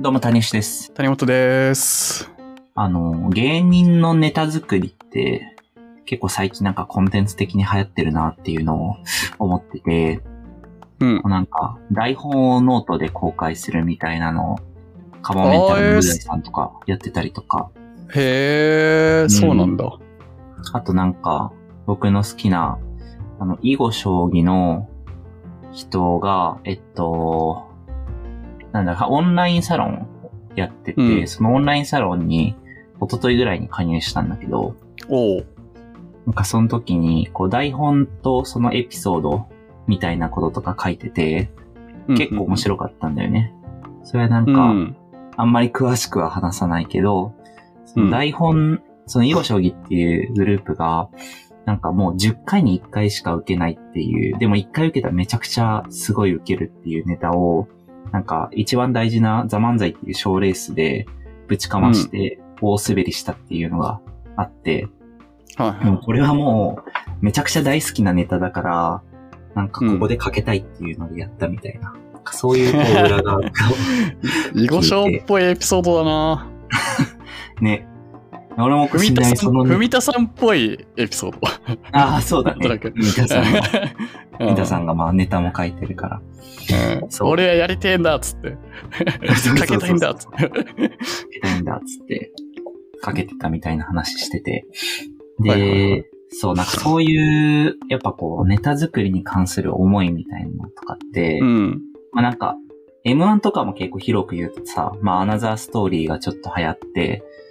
[0.00, 0.92] どうも、谷吉です。
[0.92, 2.30] 谷本です。
[2.76, 5.56] あの、芸人のネタ作りって、
[6.06, 8.96] 結構最近なんかコンテンツ的に流行ってるなっていうのを
[9.40, 10.20] 思ってて、
[11.00, 11.22] うん。
[11.24, 14.58] なんか、台本をノートで公開するみたいなのを、
[15.20, 17.68] カモメンタルのさんとかやってたりとか、
[18.14, 19.98] へえ、そうなんだ。
[20.74, 21.52] あとなんか、
[21.86, 22.78] 僕の好きな、
[23.40, 24.88] あの、囲碁将棋の
[25.72, 27.67] 人が、えっと、
[28.72, 30.06] なんだか、オンラインサロン
[30.54, 32.56] やってて、うんそのオンラインサロンに、
[33.00, 34.74] 一昨日ぐらいに加入したんだけど、
[35.08, 35.46] おう。
[36.26, 39.46] なんかその時に、こう台本とそのエピソード
[39.86, 41.50] みたいなこととか書いてて、
[42.08, 43.54] 結構面白かったんだよね。
[44.04, 44.96] それはなんいか、うん。
[45.36, 47.34] あんまり詳しくは話さないけど、
[47.86, 51.08] その台本、その囲碁将棋っていうグループが、
[51.64, 57.68] なんかもう10回に1回しか受けないっていう、でも1回受けたらめちゃくちゃすごい受けるっていうネタを、
[58.12, 61.06] なんか一番大事なザ・漫才っていう賞レースで
[61.46, 64.00] ぶちかまして大滑りしたっていうのが
[64.36, 64.88] あって、
[65.56, 69.02] はいもうこれはもうめちゃくちゃ大好きなネタだから、
[69.56, 71.92] なんかここでかけたいっていうのでやったみたいな。
[72.12, 73.50] なんかそういうこう裏側が
[74.54, 76.46] 囲碁将っぽいエピソードだな。
[77.60, 77.88] ね。
[78.64, 81.38] 俺もふみたさん、信頼その、ふみたさんっぽいエピソード。
[81.92, 82.68] ああ、そうだね。
[82.68, 83.60] なんとなく三田さんが、
[84.40, 86.20] うん三田さんがまあネタも書いてるから。
[86.20, 88.50] うん俺はやりてえんだっつって。
[88.50, 90.42] かけたいんだっつって。
[90.42, 92.32] 書きたいんだっつって、
[93.00, 94.66] かけてたみたいな話してて。
[95.40, 101.80] で、はいはいはいそう、なんかそういう、やっぱこう、ネタ作りに関する思いみたいなのとかって、うん。
[102.12, 102.54] まあなんか、
[103.06, 107.47] M1 とかも結構広く言うとさ、まあアナザーストーリーがちょっと流行って、うん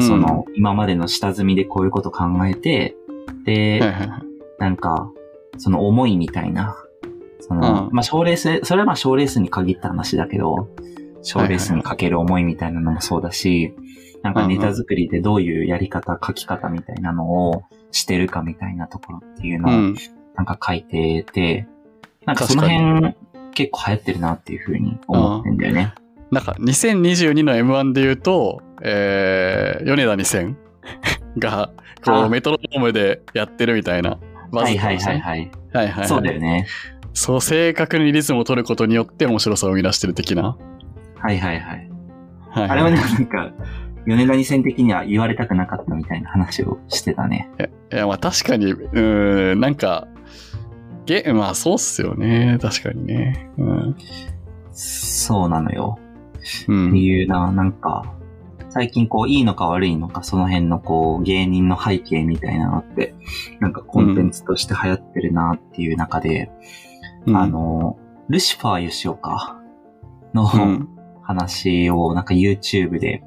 [0.00, 2.96] その、今までの下積みでこういうこと考えて、
[3.44, 3.80] で。
[4.58, 5.10] なんか、
[5.58, 6.76] その思いみたいな。
[7.40, 10.68] その、うんまあ、賞レース、それはまあ賞レースに限った話だけど、
[11.22, 13.74] 賞レースにかける思いみたいなのもそうだし、
[14.22, 19.96] なんかネタ作りでどういうやり方、書き方みたいなのをしてるかみたいなところっていうのをうん。
[20.36, 21.68] なんか書いてて、
[22.24, 23.14] なんかその確辺
[23.52, 25.94] 結構流行ってるなっていうふうに思ってんだよね。
[26.30, 30.54] なんか、2022の M1 で言うと、えー、米田2000
[31.38, 31.70] が、
[32.04, 34.18] こあう、メトロノームでやってるみたいな。
[34.52, 35.20] はいはいはいい。
[35.20, 35.50] はい。
[35.72, 36.08] はいはい。
[36.08, 36.66] そうだよね。
[37.14, 40.56] そう、正確にリズムを取ることによって面白さを生み出してる的な。
[41.16, 41.90] はいはいはい。
[42.50, 43.52] はい、あれはね、なんか、
[44.06, 47.50] 米田二戦的には言われたくなかったみたいな話をしてたね。
[47.92, 50.06] いや、まあ確かに、うーん、なんか、
[51.06, 52.58] ゲまあそうっすよね。
[52.60, 53.50] 確かにね。
[53.58, 53.96] うん。
[54.72, 55.98] そうなのよ。
[56.68, 58.14] うんっていうな、なんか、
[58.74, 63.14] 最近こう、いいのか悪いのか、その辺のこう、芸人の背景みたいなのって、
[63.60, 66.50] なんかコンテンツとして流行ってるなっていう中で、
[67.26, 67.96] うんあ、の、
[68.28, 69.62] ルシファー吉岡
[70.34, 70.88] のうん。
[71.24, 73.22] 話をなんか YouTube で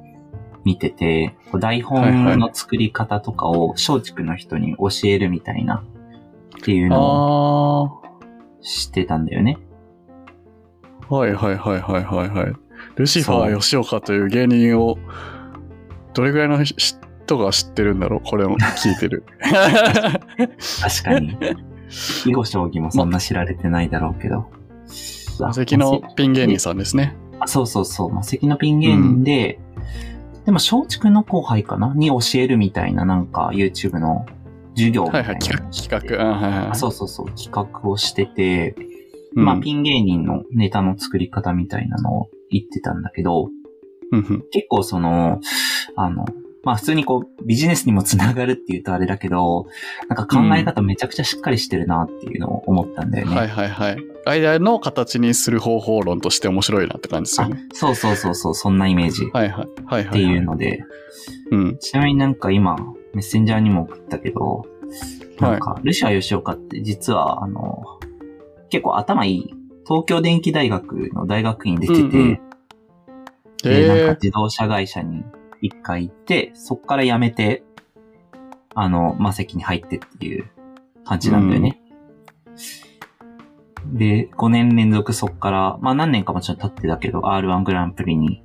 [0.64, 5.84] 見てて、台本の作り方とかを松竹の人に教えるみたいな、
[6.56, 8.08] っていうのをあ
[8.60, 9.58] してたんだよね。
[11.10, 12.52] あ、はいはいはいはいはいはい。
[12.96, 14.98] ルシファー吉岡という芸人を、
[16.18, 19.22] どれぐらいの人が知ってるんだろうこれも聞いてる。
[19.40, 21.36] 確かに。
[22.26, 24.46] 囲碁将棋もそんな知られてないだろうけど。
[25.38, 27.14] マセキのピン芸人さんですね。
[27.38, 28.12] あそうそうそう。
[28.12, 29.60] マセキのピン芸人で、
[30.44, 34.26] でも松竹の後輩かなに教えるみたいななんか YouTube の
[34.74, 36.24] 授業みたはいいはい、なのを企画、企画。
[36.24, 37.26] あはいはいそうそうそう。
[37.36, 38.74] 企画をしてて、
[39.36, 43.50] うんまあピン芸人のネタの作り方みたいなのを言ってたんだけど、
[44.10, 45.40] うんうん結構その、
[46.00, 46.24] あの、
[46.64, 49.66] まあ普通にこうビジネスにもつながるって言うとあれだけど、
[50.08, 53.36] なんか考え方めちゃくちゃしっかりしてるなっていうのを思ったんだよね。
[53.36, 53.98] はいはいはい。
[54.26, 57.66] 間の形にする方法論として面白いなって感じですよあね。
[57.72, 59.66] そうそうそうそう、そんなイメージっはいはい。
[59.86, 60.12] はいはい。
[60.12, 60.84] ていうので、
[61.50, 61.78] うん。
[61.78, 62.76] ちなみになんか今、
[63.14, 64.66] メッセンジャーにも送ったけど、
[65.40, 68.00] なんか、ルシファー吉岡って実は、あの、
[68.68, 69.54] 結構頭いい、
[69.86, 72.40] 東京電機大学の大学院出てて、うんうん
[73.62, 75.24] で、なんかえ自動車会社に
[75.60, 77.64] 一回行って、そっから辞めて、
[78.74, 80.50] あの、魔石に入ってっていう
[81.04, 81.80] 感じなんだよね。
[83.92, 88.42] で、5年連続そっから、まあ何年かもちろん経ってたけど、R1 グランプリに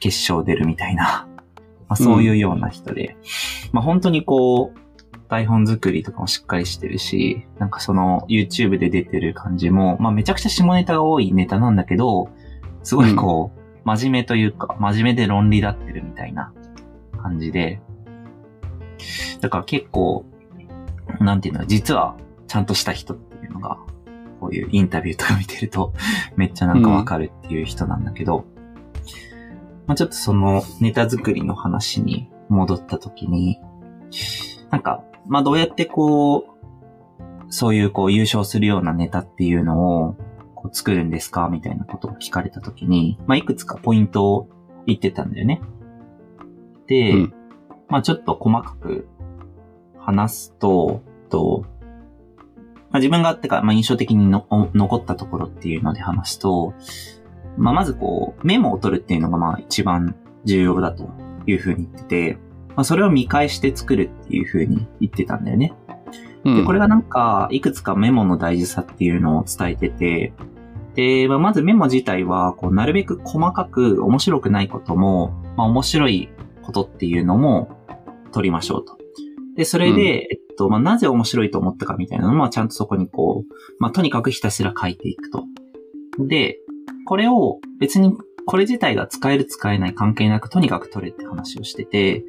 [0.00, 1.28] 決勝出るみたいな、
[1.88, 3.16] まあそういうような人で、
[3.72, 4.78] まあ本当にこう、
[5.28, 12.28] 台本作りとかもしっかりしてるし、なんかその YouTube で出てる感じも、まあめちゃくちゃ下ネタが多いネタなんだけど、
[12.82, 16.52] すごいこう、真面目というか、真面目で論理立ってるみたいな
[17.22, 17.80] 感じで、
[19.40, 20.24] だから結構、
[21.20, 22.16] なんていうの、実は
[22.46, 23.78] ちゃんとした人っていうのが、
[24.40, 25.92] こういうインタビューとか見てると、
[26.36, 28.44] めっちゃなんかわかるっていう人なんだけど、
[29.86, 33.60] まあ、ちょっとそのネタ作りの話に戻った時に、
[34.70, 36.54] なんか、まあ、どうやってこう、
[37.48, 40.16] そういうこう優勝するようなネタっていうのを
[40.64, 41.50] こう作るんですか？
[41.50, 44.48] みたいなことを聞かれた時に、まあ、いくつかポイントを
[44.86, 45.60] 言ってたんだよね。
[46.86, 47.34] で、うん
[47.88, 49.06] まあ、ちょっと細かく
[49.98, 51.66] 話すと、と、
[52.90, 56.72] まあ、自分があってか、まあ、印象的にの残ったところっていうので話すと、
[57.58, 61.10] まあ、まずこう、メモを取るっていうのがまあ一番重要だと
[61.46, 62.38] いうふうに言ってて、
[62.68, 65.74] まあ、それを見返して作るっていうふうに言ってたんだよね。
[66.44, 66.56] うん。
[66.56, 70.32] で、これがなんか、いくつかメモの大事さっていうのを伝えてて、
[70.94, 76.28] で、まあ、まずメモ自体は、こう、なるべく細かく面白くないことも、まあ、面白い
[76.62, 77.76] ことっていうのも
[78.32, 78.98] 取りましょうと。
[79.56, 85.44] で、それで、うんえっと、まあ、なぜ面白いと思ったかみたいなのも、ちゃんとそこにこう、まあ、とにかくひたすら書いていくと。
[86.18, 86.58] で、
[87.06, 88.16] これを別に、
[88.46, 92.24] これ自体が使える使えない関係なく、とにかく取れって話をしてて、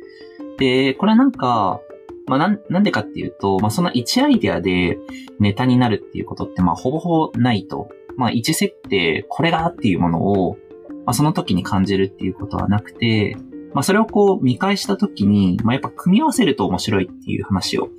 [0.57, 1.81] で、これはなんか、
[2.27, 4.97] まあ、なん、なんでかっていうと、まあ、その1アイデアで
[5.39, 7.89] ネタになるっていうことって、まあ、ほぼほぼないと。
[8.17, 10.57] まあ、1設定、これがっていうものを、
[11.05, 13.37] まあ、その時に感じるっていうことはなくて、
[13.73, 17.89] まあ、それをこう見返した時に、まあ、やっぱ組み合わせると面白いっていう話を、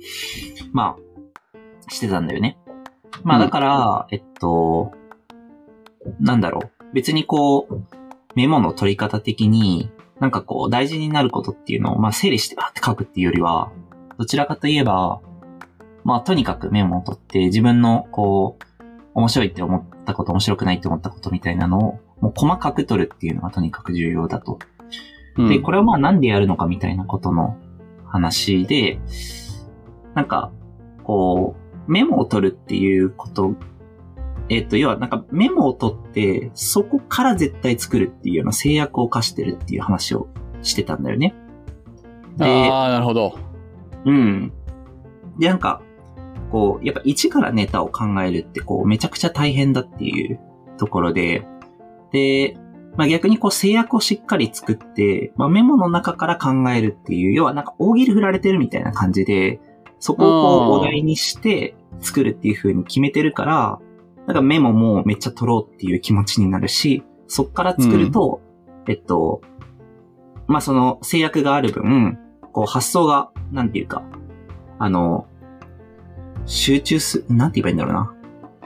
[0.73, 2.57] まあ、してたんだよね。
[3.23, 4.91] まあ、うんだから、えっと、
[6.19, 6.71] なんだろう。
[6.93, 7.83] 別にこう、
[8.35, 13.71] メモの取り方的に、なんかこう、大事になることっていうのを、まあ、整理してバーって書くっていうよりは、
[14.17, 15.21] どちらかといえば、
[16.03, 18.66] まあ、とにかくメモを取って、自分の、こう、
[19.17, 24.59] 面白いって思ったこと、面白くないって思ったことみたいなのを、もう細かく取るっていうのがとにかく重要だと。
[25.37, 27.57] うんで、これをまあなんでやるのかみたいなことの
[28.05, 28.99] 話で、
[30.13, 30.51] なんか、
[31.03, 31.55] こ
[31.87, 33.55] う、メモを取るっていうこと、
[34.49, 40.27] えっ、と、要はなんかメモを取って、そこから絶対作るっていうような制約を課してるっていう話を
[40.61, 41.33] してたんだよね。
[42.37, 43.35] で、ああ、なるほど。
[44.05, 44.53] うん。
[45.39, 45.81] で、なんか、
[46.51, 50.39] こう、やっぱ一からネタを考えるって、こう、めちゃくちゃ大変だっていう
[50.77, 51.45] ところで、
[52.11, 52.57] で、
[52.95, 59.59] まあ逆にこう制約をしっかり作って、まあメモの中から考えるっていう、要はなんか大喜利振られてるみたいな感じで、
[59.99, 63.79] そこをこうお題にして作るっていう風に決めてるから、
[64.25, 68.41] なんかメモもめっちゃ取ろうっていう気持ちになるし、そっから作ると、
[68.87, 69.41] えっと、
[70.47, 72.17] まあその制約がある分、
[72.51, 74.03] こう発想が、なんていうか、
[74.79, 75.27] あの、
[76.47, 78.13] 集中す、なんて言えばいいんだろうな。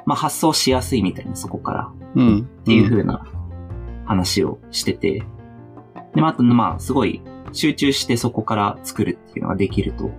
[0.06, 1.92] まあ発想しやすいみたいな、そこから。
[2.16, 2.40] うん。
[2.62, 3.26] っていう風な
[4.06, 5.24] 話をしてて。
[6.16, 7.22] で、まあ、あと、まあ、すごい
[7.54, 10.12] 集中してそこから作るっていうのができると。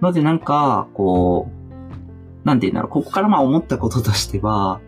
[0.00, 4.80] なのでなんか、こう、なんて言うんだろう、ここからまあ思ったこととしては、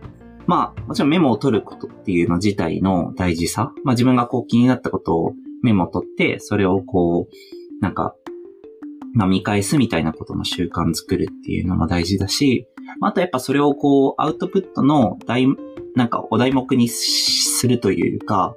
[0.47, 3.73] まあ、もちろんメモを取ることっていうの自体の大事さ。
[3.85, 5.33] まあ自分がこう気になったことを
[5.63, 8.15] メモを取って、それをこう、なんか、
[9.15, 12.67] まあ見返すみたいなことの習慣作るっていうのも大事だし、
[13.01, 15.47] まああとやっぱそれをこう、アウトプットの題、
[15.95, 18.55] なんかお題目にするというか、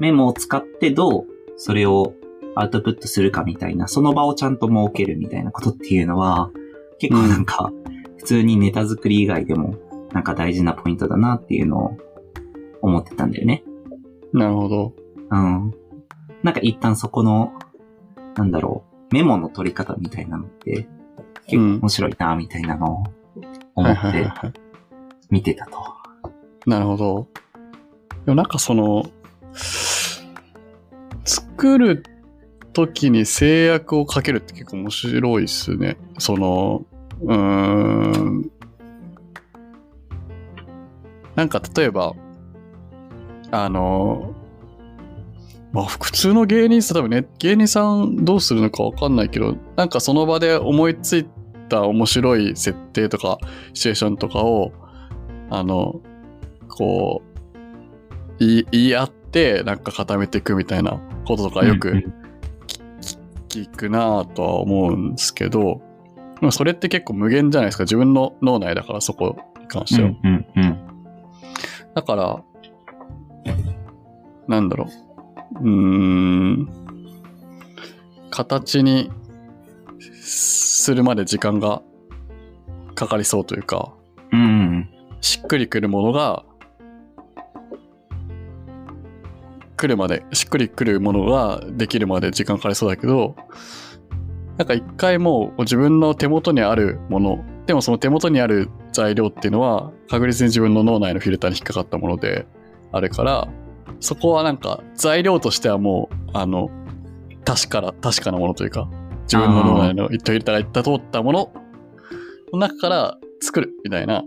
[0.00, 2.14] メモを使ってどうそれを
[2.54, 6.50] アウトプットするかみたいな、その場をちゃんと設けるみたいなことっていうのは、
[6.98, 7.72] 結構なんか、
[8.18, 9.74] 普通にネタ作り以外でも、
[10.12, 11.96] なんか大事なポイントだなっていうのを
[12.82, 13.64] 思ってたんだよね。
[14.32, 14.94] なるほど。
[15.30, 15.72] うん。
[16.42, 17.52] なんか一旦そこの、
[18.36, 20.88] なんだろう、メモの取り方みたいなのって、
[21.46, 23.04] 結構面白いな、みたいなのを
[23.74, 24.60] 思はいって。
[25.30, 25.78] 見てたと。
[26.66, 27.28] なるほど。
[28.24, 29.04] でもなんかその、
[31.24, 32.04] 作る
[32.72, 35.96] 時に制約をかけるって結構面白いっすね。
[36.18, 36.84] その、
[37.22, 38.50] うーん。
[41.34, 42.14] なんか例えば、
[43.50, 44.34] あの、
[45.72, 51.26] まあ普通の芸人さん、多分ね、芸人さんどうするのかわかんないけど、なんかその場で思いつい
[51.68, 53.38] た面白い設定とか、
[53.72, 54.72] シチュエーションとかを、
[55.50, 56.00] あの、
[56.68, 62.04] こう、言い合って、なんか固めていくみたいなこととかよく
[63.48, 65.80] 聞くなぁとは思うんですけど、
[66.40, 67.84] まあそれって結構無限じゃないですか。
[67.84, 70.10] 自分の脳内だから、そこに関しては。
[71.94, 72.42] だから、
[74.48, 74.88] なんだろう。
[75.60, 76.68] うーん。
[78.30, 79.10] 形に
[80.00, 81.82] するまで時間が
[82.94, 83.92] かかりそうというか、
[84.32, 84.88] うんうん。
[85.20, 86.44] しっくりくるものが、
[89.76, 93.34] 来るまで、しっくりくるものができるまで時間かかりそうだけど、
[94.56, 102.46] なんか一回もう自分の手元にあるもの、でもその手元にある材料っていうのは確実に自分の脳内のフィルターに引っかかったもので
[102.92, 103.48] あるから、
[104.00, 106.70] そこはなんか材料としてはもう、あの、
[107.44, 108.88] 確かな、確かなものというか、
[109.24, 111.52] 自分の脳内の一等入れたが言った通ったもの
[112.52, 114.24] の中から作るみたいな。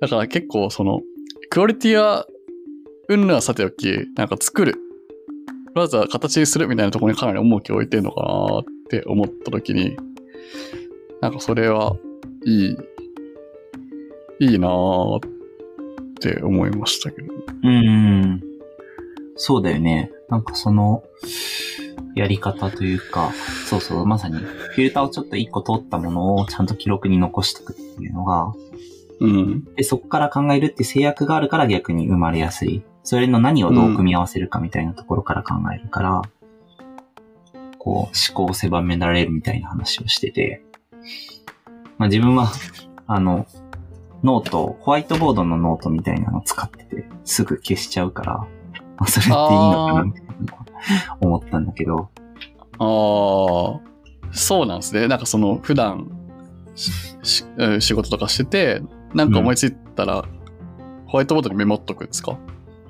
[0.00, 1.00] だから結構その、
[1.50, 2.26] クオリティは、
[3.08, 3.86] うんぬはさておき、
[4.16, 4.76] なんか作る。
[5.74, 9.96] まずは形にするみたいなところにかなり重きを置いてるのかなって思った時に、
[11.20, 11.96] なんかそれは
[12.46, 12.76] いい、
[14.40, 15.20] いいなっ
[16.20, 17.28] て思いましたけど。
[17.64, 18.53] うん。
[19.36, 20.10] そうだよね。
[20.28, 21.02] なんかその、
[22.14, 23.32] やり方というか、
[23.68, 28.52] そうそう、まさに、フィルターをちょっと一個通ったものをちゃんと記録に残しておくっていうのが、
[29.20, 29.64] うん。
[29.74, 32.82] で、そこから考えるって制約があるから逆に生まれやすい。
[33.02, 36.22] それの何をどう組み合わせるかみたいなところから考えるから、
[37.78, 40.62] こう、思考を狭められるみたいな話をしてて、
[41.98, 42.50] まあ自分は、
[43.06, 43.46] あの、
[44.22, 48.46] ノート、ホワイトボードのノートみたいなの使ってて、すぐ消しちゃうから、
[48.96, 52.08] まあそれっていいのかなみたいなのは思ったんだけど、
[52.78, 53.80] ああ、
[54.32, 55.08] そうなんですね。
[55.08, 56.10] なんかその、普段、
[56.74, 58.82] ししうん仕事とかしてて、
[59.14, 60.24] なんか思いついたら、
[61.06, 62.36] ホワイトボードにメモっとくんですか？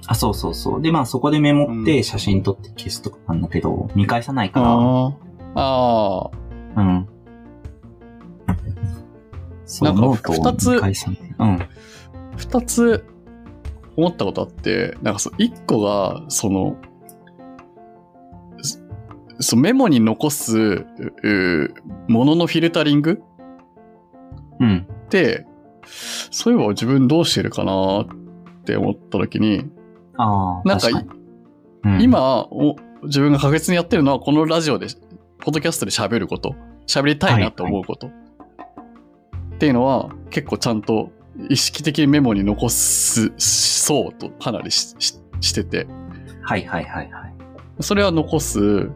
[0.06, 0.82] あ、そうそうそう。
[0.82, 5.12] で、まあそこでメモってうん写真撮って消すとかなんだけど、見返さないから、あ
[5.56, 6.30] あ。
[6.76, 7.08] うん。
[9.82, 10.70] なんか二つ。
[10.70, 11.58] うん。
[12.36, 13.04] 二つ
[13.96, 16.76] 思ったことあって、なんかそう、一個が、その、
[19.40, 20.86] そメモに残す、
[22.08, 23.22] もののフィルタリング
[24.60, 24.86] うん。
[24.88, 25.46] って、
[26.30, 28.06] そういえば自分どうしてるかなっ
[28.64, 29.70] て思った時に、
[30.16, 31.08] ああ、なんか確かに。
[31.84, 34.86] うん、今お、自分が確実にやってるのは、このラジオで、
[35.40, 36.54] ポッドキャストで喋ること、
[36.86, 38.06] 喋りたいなって思うこと。
[38.06, 38.10] っ
[39.58, 41.10] ていうのは、結構ちゃんと
[41.48, 45.86] 意識的にメモに残す、そうとかなりしししてて、
[46.42, 47.34] はいはいはいはい。
[47.80, 48.90] それは残す。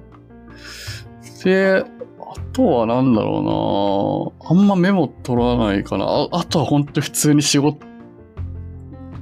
[1.44, 1.84] で、
[2.20, 6.04] あとはなんだろうなあんまメモ取らないかな。
[6.04, 7.78] ああとは本当に普通に仕事、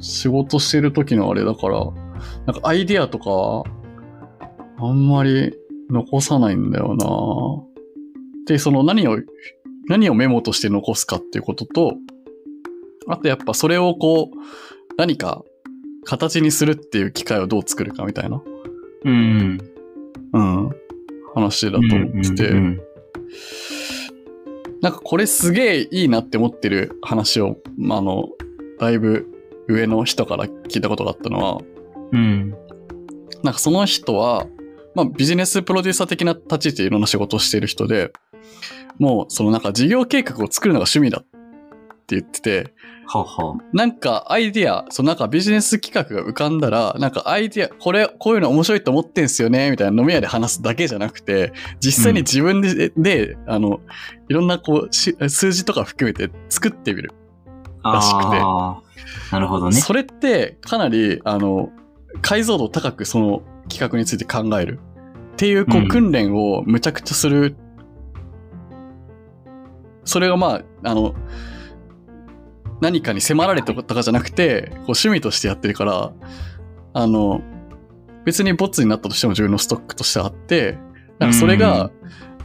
[0.00, 1.84] 仕事してる時のあれだから、
[2.46, 3.70] なんかアイディアとか、
[4.78, 5.54] あんまり
[5.90, 9.18] 残さないんだよなで、その何を、
[9.88, 11.94] 何をメモとして残すかっていうことと、
[13.08, 14.36] あとやっぱそれをこう、
[14.96, 15.42] 何か
[16.04, 18.42] 形にするっていう機会をどう作るかみたいな。
[19.04, 19.60] うん。
[20.32, 20.70] うん。
[21.34, 22.80] 話だと思ってて、うんうん
[24.82, 28.28] なんかこれすげえいいなって思ってる話を、まあ、あの、
[28.78, 29.26] だいぶ
[29.68, 31.60] 上の人から聞いたことがあったのは、
[32.12, 32.50] うん。
[33.42, 34.46] なんかその人は、
[34.94, 38.12] まあビジネスプロデューサー的な立ち位置でいろんな仕事をしている人で、
[38.98, 41.24] もうそのなんか事業計画を作るのが趣味だっ
[42.06, 42.74] て言ってて、
[43.06, 43.56] はは。
[43.72, 53.80] なんかアイディア、そのなんかビジネス企画が浮かんだら、なんかアイディア、これ、こういうの面白いと思ってんすよね、みたいな飲み屋で話すだけじゃなくて、実際に自分で、で、あの、
[54.28, 57.12] いろんなこうし、数字とか含めて作ってみる。
[57.82, 58.38] らしくて
[59.30, 59.76] なるほどね。
[59.76, 61.70] それってかなり、あの、
[62.22, 64.80] 解像度高くその企画について考える。
[65.34, 67.56] っていう、こうんう、訓練をむちゃくちゃする。
[70.04, 71.14] それがまあ、あの、
[72.80, 76.12] 何かに迫られたとかじゃなくて、こう趣味としてやってるから、
[76.92, 77.40] あの、
[78.24, 80.78] 別にボツになったとしても自分のストックとしてあって、
[81.18, 81.90] なんかそれが、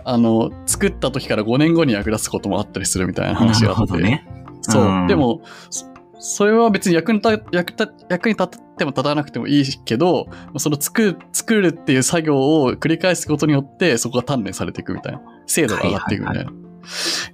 [0.04, 3.98] あの、作った時から5年後に役立つこともあったりするみたいな話ながあって。
[3.98, 4.28] ね。
[4.62, 4.84] そう。
[4.84, 5.92] うんでも、そ
[6.24, 15.22] それは別に役に立役立役に立っても立たなくてもいいけど、その作る、作るっていう作業を繰り返すことによって、そこが鍛錬されていくみたいな。
[15.48, 16.52] 精度が上がっていくみたいな。
[16.52, 16.54] い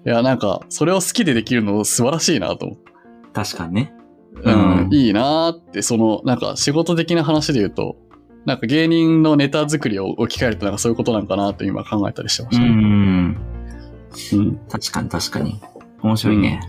[0.04, 2.92] や、なんか、それを好きでできるの素晴らしいなと思って。
[3.34, 3.94] 確かにね。
[4.44, 7.98] うん、うんいいなーって、その、なんか仕事的な話で言うと、
[8.46, 12.70] なんか芸人のネタ作りを置き換えるとなんかそういうことなんかなって今考えたりしてまうしたね。
[12.72, 13.38] ん。
[14.34, 14.60] うん。
[14.70, 15.60] 確かに確かに。
[16.02, 16.62] 面白いね。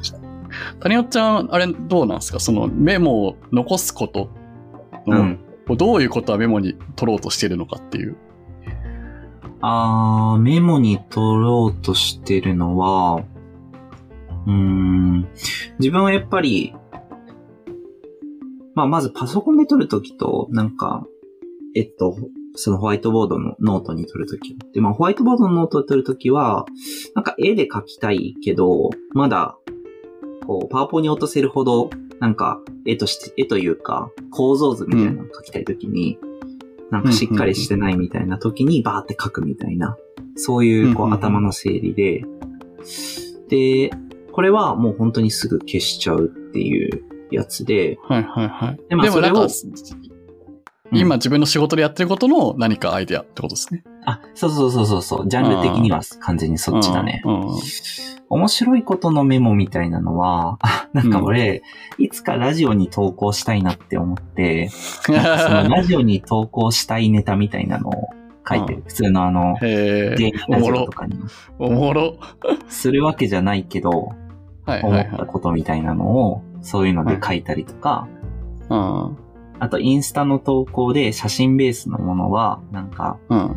[0.80, 2.40] 谷尾ちゃん、あれどうなんですか？
[2.40, 4.28] そのメモを残すこと
[5.06, 5.22] の、う
[5.74, 5.76] ん。
[5.76, 8.16] どういうことはメモに取ろうとしてるのかっていう。
[9.60, 13.24] あー、メモに取ろうとしてるのは、
[14.46, 15.28] うーん、
[15.78, 16.74] 自分はやっぱり、
[18.74, 21.04] まあ、まずパソコンで取るときと、なんか、
[21.74, 22.16] えっと、
[22.54, 24.56] そのホワイトボードのノートに取るとき。
[24.72, 26.64] で、まあ、ホワイトボードのノートを取るときは、
[27.14, 29.56] なんか絵で描きたいけど、まだ、
[30.46, 36.18] こう、パワポに落とせるほど、なんか、絵として、絵というか、構造図みたいなのを描きたいときに、
[36.90, 39.96] なんかしっかりしてないみたいな時にバーって書くみたいな、
[40.36, 42.24] そういうこうんうんうんう頭の整理で、
[43.48, 43.90] で、
[44.32, 48.80] これはもう本当にすぐ消しちゃうっていうやつで、はいはいはい。
[48.88, 49.32] でまあもな
[50.92, 53.84] 今自分の仕事でやってることの何かアイデアってことですね。
[54.08, 55.28] あ、そうそうそうそうそう。
[55.28, 57.22] ジャンル的には完全にそっちだね。
[57.24, 57.40] うん。
[57.40, 57.58] うん
[58.30, 61.62] 面白いことのメモみたいなのは、あなんか俺、
[61.96, 64.68] いつかラジオに投稿したいなって思って、
[65.00, 68.10] そのラジオに投稿したいネタみたいなのを
[68.46, 68.82] 書いてる。
[68.86, 71.18] 普通のあの、へえ芸人、ラジオとかに
[71.58, 72.16] おもろ。
[72.68, 74.10] するわけじゃないけど、
[74.66, 75.14] はい思はいはい。
[75.14, 78.08] ったことみたいなのを、そういうので書いたりとか、
[78.68, 79.16] うん。
[79.58, 83.56] あとインスタの投稿で写真ベースのものは、なんか、うん。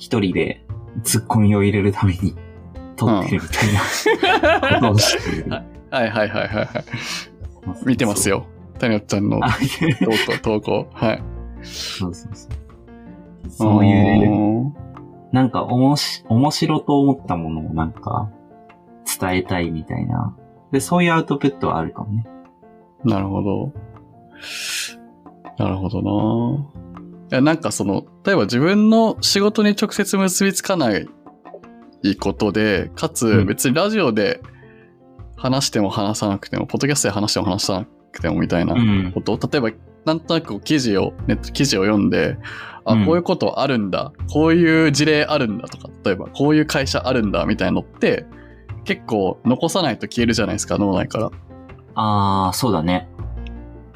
[0.00, 0.64] 一人で
[1.04, 2.34] ツッコミを入れるために
[2.96, 5.50] 撮ってるみたいなことをして いる。
[5.50, 6.66] はいはいはいはいはい。
[7.86, 8.36] 見てますよ。
[8.36, 8.46] よ。
[8.78, 10.86] 谷尾ちゃんのあ投稿、投稿。
[10.94, 11.22] はい。
[11.62, 13.50] そうそうそう。
[13.50, 14.74] そういうね、
[15.32, 18.30] なんかおもし、面白と思ったものをなんか
[19.20, 20.34] 伝えたいみたいな。
[20.72, 22.26] で、そういうアウトプットはあるかもね。
[23.04, 23.72] なるほど。
[25.58, 26.69] なるほどない
[27.30, 31.06] や、なんかその、例えば自分の仕事に直接結びつかない
[32.18, 34.40] ことで、かつうん別にラジオで
[35.36, 39.12] 話しても話さなくても、ポッドキャストで話しても話さなくてもみたいなうん。
[39.12, 39.70] こと、例えば
[40.04, 42.36] なんとなく記事を、ネット記事を読んで、
[42.84, 48.24] あ、うんこういうことあるんだ、こういう事例あるんだとか、例えばこういう会社あるんだみたいなのって、
[48.84, 51.30] 結構残さないと消えるじゃないですか、脳内から。
[51.94, 53.08] ああ、そうだね。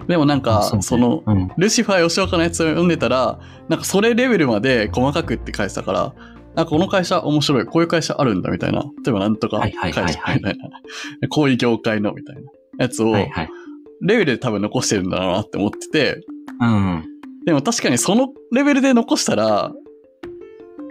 [0.08, 1.50] でもなんか、そうねその、うん。
[1.56, 6.14] ルシファー吉岡のやつを読んでたら、なんかそれレベルまで細かくって書いてたから、
[6.54, 8.82] なんかこの会社面白い、こういう会社あるんだみたいな。
[9.04, 10.54] 例えばなんとか会社みたいな。
[11.28, 12.42] こういう業界のみたいな
[12.78, 13.48] やつを、はいはい。
[14.02, 16.20] レベルで多分残してるんだろうなって思ってて、
[16.60, 17.04] うん。
[17.44, 19.72] でも確かにそのレベルで残したら、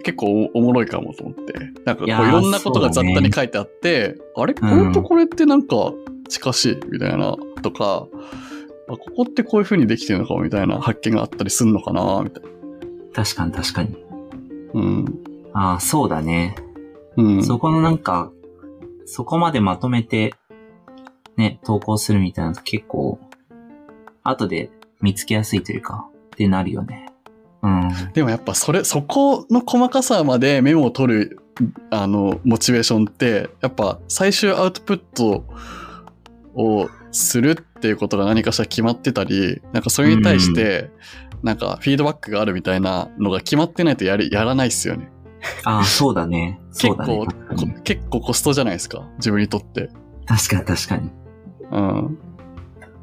[0.04, 1.54] 結構おおもろいかもと思って。
[1.86, 5.94] なんかこういろんなことが雑多に書いてあって、あれこれとこれってなんか
[6.28, 8.08] 近しいみたいなとか、
[8.90, 12.50] あここってこういう風にできてるのかもみたいな発見があったりするのかなみたいな。
[13.14, 13.96] 確かに確かに。
[14.74, 15.06] うん。
[15.54, 16.56] ああ、そうだね。
[17.16, 17.44] うん。
[17.44, 18.32] そこのなんか、
[19.06, 20.34] そこまでまとめて、
[21.38, 23.20] ね、投稿するみたいなの結構、
[24.24, 27.10] 後で見つけやすいというか、ってなるよね。
[27.62, 27.90] うん。
[28.14, 31.40] でもやっぱそれ、そこの細かさまでメモを取る、
[31.92, 35.46] あの、モチベーションって、やっぱ最終アウトプット
[36.56, 40.92] をするっていうことが何かしら決まってたり、なんかそれに対して、
[41.42, 45.12] なんかフィードバックがあるみたいなのが決まってないとやり、やらないっすよね。
[45.66, 46.62] ああ、そうだね。
[46.72, 49.08] 結構確かにこ結構コストじゃないですか？
[49.18, 49.90] 自分にとって。
[50.26, 51.12] 確かに確かに。
[51.72, 52.18] うん。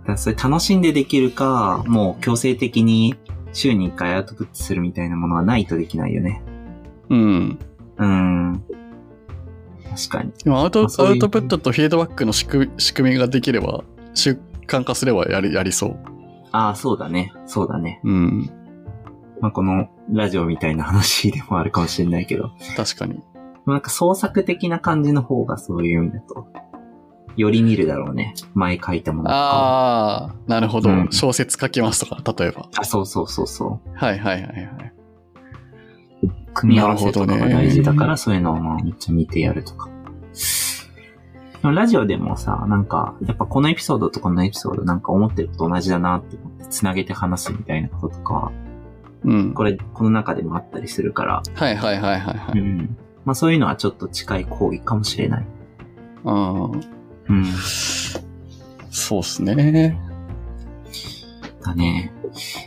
[0.06, 3.14] だそれ楽しんでできるか、もう強制的に
[3.52, 6.42] 週に1回アウトプットするみたいなものはないとできないよね。
[7.10, 7.58] うん。
[7.98, 8.64] うん。
[9.90, 10.32] 確かに。
[10.42, 12.70] でもアウトアウトプットとフィードバックの仕組
[13.10, 13.84] みができれば、
[14.70, 15.98] 習慣化すればやり、やりそう。
[16.52, 17.32] ああ、そうだね。
[17.46, 18.00] そうだね。
[18.04, 18.50] うん。
[19.40, 22.50] まあ、このラジオみたいな話でもあるかもしれないけど。
[22.76, 23.20] 確かに。
[23.66, 26.46] なんか創作的な感じの方がそういう意味だと、
[27.36, 28.34] より見るだろうね。
[28.54, 29.36] 前書いたものとか。
[29.36, 32.68] ああ、なるほど、うん小説書きますとか、例えば。
[32.76, 33.90] あ、そうそうそうそう。
[33.94, 34.92] はいはいはいはい。
[36.52, 39.88] 組み合わせとかが大事だから、そういうのをまあめっちゃ見てやるとか。
[41.62, 48.52] ラジオでもさ、なんか、やっぱこのエピソードとこのエピソードなんか思ってること同じだなって思って、つなげて話すみたいなこととか、
[49.24, 49.52] うん。
[49.52, 52.58] これ、この中でもあったりするから、はいはいはいはいはい。
[52.58, 52.96] うん。
[53.24, 55.46] まあそういうのはちょっと近い行為かもしれない。
[56.24, 56.70] うん。
[56.72, 56.76] う
[57.34, 57.44] ん。
[58.90, 60.00] そうっすね。
[61.62, 62.12] だね。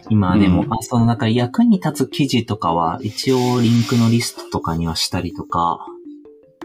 [0.10, 5.88] 今でも、うんあ、その中役に立つ記事とかは、一応リンクのリストとかにはしたりとか、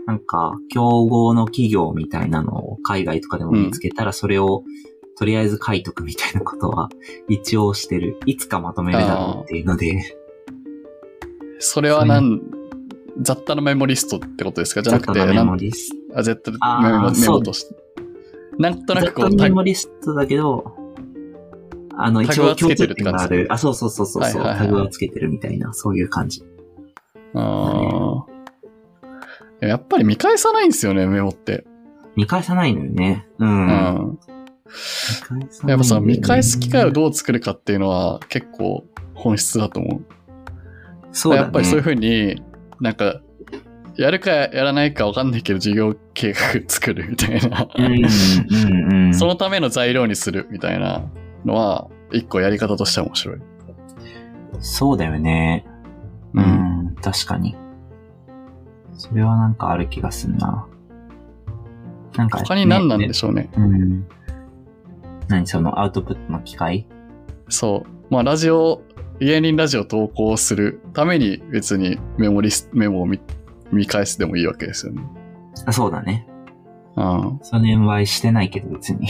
[0.08, 4.64] なんか、競合の企業みたいなのを海外とかでも見つけたら、それを、
[5.18, 6.88] とりあえず書いとくみたいなことは、
[7.28, 8.18] 一応してる。
[8.24, 10.00] いつかまとめるだろうっていうので、
[11.58, 12.40] それはなん、
[13.20, 14.80] 雑多なメモリストってことですか？
[14.80, 17.76] じゃなくて、メモリスあ、絶対メモメモとして。
[18.58, 19.00] なんとト。
[19.02, 20.72] なくこう、タざっとメモリストだけど、
[21.98, 23.46] あの、一応共通点がある。
[23.50, 26.42] あ、そうそうそうそう、そうはいはいはいタグはつけてるみたいな、そういう感じ。
[27.34, 31.64] あーやっぱり見返さないんですよね、メモって。
[32.16, 33.26] 見返さないのよね。
[33.38, 34.10] うん。
[34.10, 34.18] うん。
[35.66, 40.02] やっぱさ、見返す機会をどう作るかっていうのは結構本質だと思う。
[41.12, 41.42] そうだね。
[41.44, 42.42] やっぱりそういうふうに、
[42.80, 43.20] なんか、
[43.96, 47.68] やるかやらないかわかんないけど、事業計画作るみたいな。
[47.74, 49.14] うん、うん、うん。
[49.14, 51.02] そのための材料にするみたいな
[51.44, 53.38] のは、一個やり方としては面白い。
[54.60, 55.64] そうだよね。
[56.34, 56.40] う。
[56.40, 56.44] うん
[56.90, 57.56] ん、確かに。
[58.98, 60.66] それはなんかある気がすんな。
[62.16, 63.48] なんか、他に何なんでょしょうね。
[63.56, 63.60] う。
[63.60, 64.06] うん。
[65.28, 66.86] 何そのアウトプットの機会？
[67.48, 68.12] そう。
[68.12, 68.82] まあ、ラジオ
[69.20, 73.20] 芸人ラジオ投稿するために別にメモリス、メモを見
[73.70, 75.02] 見返すでもいいわけですよね。
[75.66, 76.26] あそうだね。
[76.96, 77.38] うん。
[77.42, 79.08] その場合してないけど別に。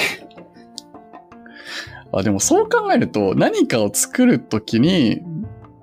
[2.13, 5.23] あ、でもそう考えると、何かを作るときに、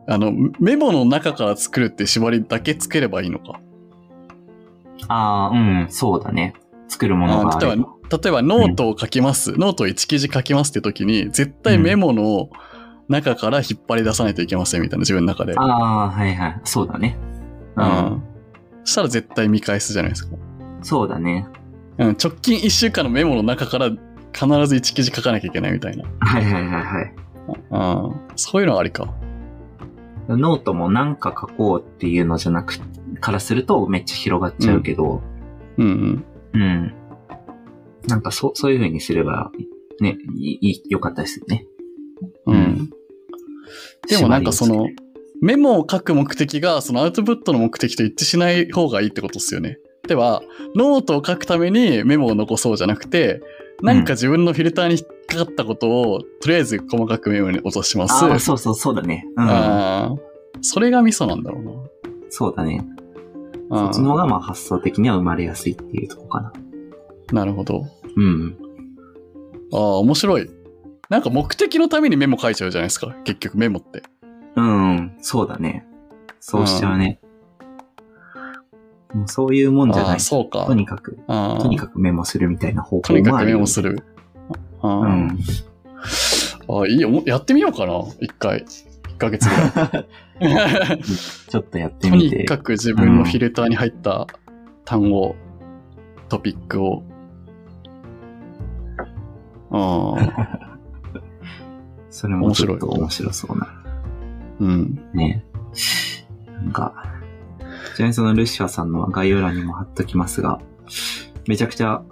[0.07, 3.59] あの、メモの中から作るって縛りだけつければいいのか。
[5.07, 6.53] ああ、うん、そうだね。
[6.87, 7.95] 作るものがああ例えれば。
[8.09, 9.53] ば、例えばノートを書きます。
[9.53, 12.49] ノートを1記事書きますって時に、絶対メモの
[13.07, 15.53] 中から引っ張り出さないといけませんみたいな自分の中で。
[15.57, 16.61] ああ、はいはい。
[16.63, 17.17] そうだね。
[17.75, 17.81] う。
[17.81, 18.23] うんん。
[18.83, 20.35] そしたら絶対見返すじゃないですか。
[20.81, 21.47] そうだね。
[21.97, 23.97] うん、直近1週間のメモの中から必
[24.67, 26.03] ず1記事書かなきゃいけないみたいな。
[26.19, 27.13] はいはいはいはい。
[27.71, 27.77] う
[28.09, 28.35] ん。
[28.35, 29.13] そういうのはありか。
[30.27, 32.75] ノートもなんか書こうっていうのじゃなく、
[33.19, 35.21] からするとめっちゃ広がっちゃうけど、
[35.77, 36.61] うんうん。
[36.61, 36.93] うん。
[38.07, 39.51] なんかそう、そういう風にすれば、
[39.99, 41.65] ね、いい、良かったですよね。
[42.45, 42.89] うん。
[44.07, 44.87] でもなんかその
[45.41, 49.79] メモを書く目的がそのアウトプットの目的と一致しない方がいいってことですよね。
[50.07, 50.43] では、
[50.75, 53.41] ノートを書くためにメモを残そうじゃなくて、
[53.81, 58.13] 何か自分のフィルターに引っかかったことを、とりあえず細かくメモに落とします。
[58.23, 59.25] ああ、そうそう、そうだね。
[59.35, 60.19] うん。
[60.61, 61.89] それがミソなんだろ
[62.29, 62.85] そうだね。
[63.69, 66.53] そっちの方がまあ発想的には生まれやすいっていうとこかな。
[67.31, 67.85] なるほど。
[68.15, 68.57] うん。
[69.73, 70.49] ああ、面白い。
[71.09, 73.15] なんか目的のためにメモ書いちゃうじゃないですか。
[73.23, 74.03] 結局メモって。
[74.55, 75.85] うん、そうだね。
[76.39, 77.19] そうしちゃうね。
[79.13, 80.19] もうそういうもんじゃああ、ない。
[80.19, 80.65] そうか。
[80.65, 84.03] とにかく、ああとにかくメモするみたいな方法とにかくメモする。
[84.81, 85.39] ああ、うん。
[86.67, 87.09] ああいいよ。
[87.25, 88.03] やってみようかな。
[88.19, 88.65] 一回。
[89.15, 91.01] 一ヶ月ぐらい。
[91.03, 92.37] ちょっとやってとみて。
[92.39, 94.27] にかく自分のフィルターに入った
[94.83, 95.35] 単語、
[96.27, 97.03] トピックを。
[99.71, 100.69] ああ、
[102.09, 103.83] それもちょっと面白そうな。
[104.59, 105.09] うん。
[105.13, 105.45] ね。
[106.51, 106.93] なんか、
[107.95, 110.59] ちなみにそのルシファーさんの概要欄にも貼っときますが、
[111.47, 112.03] めちゃくちゃ、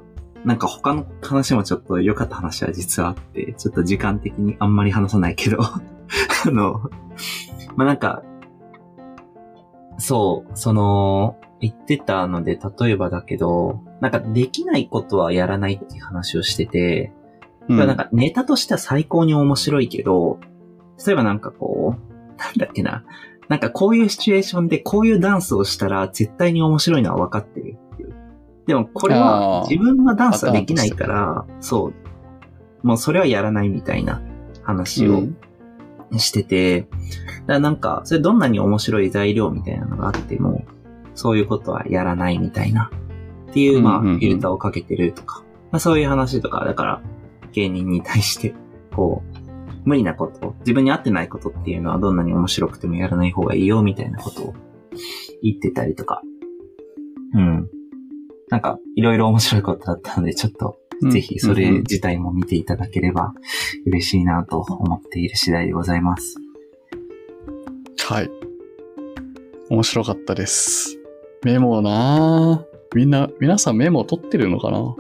[0.46, 5.60] なんか他の話もちょっと良かった話は実はあって、ちょっと時間的にあんまり話さないけど、
[6.48, 6.82] あの、
[7.76, 8.24] まあ、なんか、
[9.98, 17.14] そう、その、言ってたので、例えばだけど、なんかできないことはやらないっていう話をしてて、
[17.70, 20.40] うんなんかネタとしては最高に面白いけど、
[21.06, 23.06] 例えばなんかこう、なんだっけな。
[23.48, 28.14] なんかこういうシチュエーションでこういうダンスをしたら絶対に面白いのは分かってるっていう。
[28.68, 31.94] でもこれは自分はダンスはできないから、そ
[32.84, 32.86] う。
[32.86, 34.22] もうそれはやらないみたいな
[34.64, 35.38] 話をうん
[36.20, 36.90] してて、だか
[37.48, 40.66] らなんか、それどんなに面白い材料みたいなのがあっても、
[41.16, 42.92] そういうことはやらないみたいな。
[43.50, 45.44] っていう、まあ、フィルターをかけてるとか。
[45.72, 47.02] まあそういう話とか、だから、
[47.52, 48.56] 芸人に対して、
[48.96, 49.44] こう、
[49.86, 54.54] 無理なこと、自分に合ってないことっていうのはどんなに面白くてもやらない方がいいよ、みたいなことを
[55.42, 56.22] 言ってたりとか。
[57.34, 57.70] うん。
[58.50, 60.78] なんか、いろいろ面白いことだったので、ちょっと、
[61.12, 63.34] ぜひそれ自体も見ていただければ
[63.86, 66.36] 嬉しいなと思っている次第でございます。
[68.06, 68.30] はい。
[69.70, 70.98] 面白かったです。
[71.44, 74.96] メモなぁみんな、皆さんメモを取ってるのかな？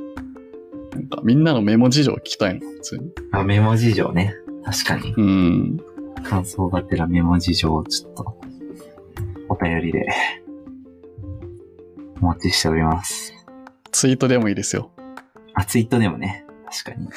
[0.95, 3.11] なんかみんなのメモ事情聞きたいの、普通に。
[3.31, 4.35] あ、メモ事情ね。
[4.65, 5.13] 確かに。
[5.15, 5.77] うん。
[6.23, 8.41] 感想がてらメモ事情をちょっと、
[9.49, 10.07] お便りで、
[12.21, 13.33] お待ちしております。
[13.91, 14.89] ツイートでもいいですよ。
[15.55, 16.45] あ、ツイートでもね。
[16.69, 17.07] 確かに。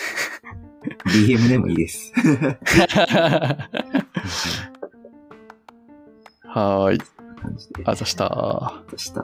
[1.07, 2.13] DM でもいいです。
[6.45, 7.01] はーい。
[7.85, 8.85] あざした。
[8.91, 9.23] でした。